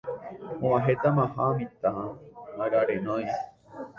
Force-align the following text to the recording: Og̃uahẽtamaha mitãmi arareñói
Og̃uahẽtamaha 0.65 1.45
mitãmi 1.57 2.09
arareñói 2.63 3.29